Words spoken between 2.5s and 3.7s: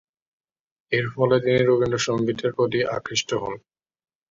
প্রতি আকৃষ্ট হন।